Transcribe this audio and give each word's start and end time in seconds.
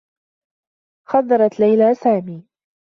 خدّرت 1.07 1.59
ليلى 1.59 1.95
سامي. 1.95 2.47